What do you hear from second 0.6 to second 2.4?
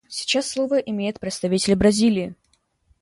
имеет представитель Бразилии.